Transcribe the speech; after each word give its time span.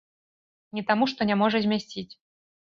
Не 0.77 0.83
таму, 0.89 1.09
што 1.11 1.27
не 1.31 1.37
можа 1.43 1.61
змясціць. 1.67 2.09